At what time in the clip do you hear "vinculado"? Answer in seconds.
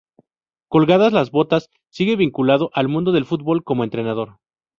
2.15-2.71